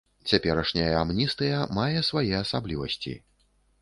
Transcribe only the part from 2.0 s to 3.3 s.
свае асаблівасці.